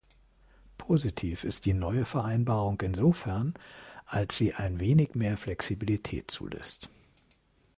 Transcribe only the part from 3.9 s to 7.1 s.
als sie ein wenig mehr Flexibilität zulässt.